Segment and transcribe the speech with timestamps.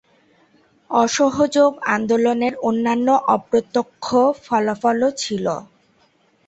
[0.89, 4.05] অসহযোগ আন্দোলনের অন্যান্য অপ্রত্যক্ষ
[4.45, 5.45] ফলাফলও ছিল।